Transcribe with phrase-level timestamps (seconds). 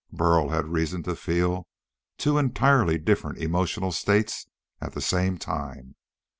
[0.11, 1.67] Burl had reason to feel
[2.17, 4.47] two entirely different emotional states
[4.81, 5.93] at the same time.